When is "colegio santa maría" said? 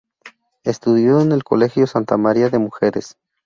1.43-2.49